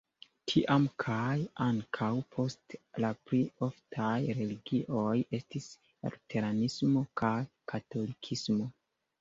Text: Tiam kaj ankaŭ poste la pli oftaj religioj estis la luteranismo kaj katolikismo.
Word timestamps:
Tiam 0.51 0.85
kaj 1.01 1.33
ankaŭ 1.65 2.07
poste 2.35 2.79
la 3.05 3.11
pli 3.27 3.41
oftaj 3.67 4.15
religioj 4.39 5.13
estis 5.41 5.69
la 5.91 6.13
luteranismo 6.17 7.05
kaj 7.23 7.37
katolikismo. 7.75 8.69